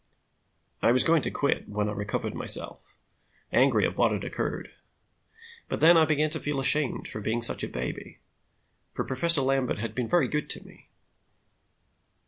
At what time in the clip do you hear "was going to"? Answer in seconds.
0.93-1.29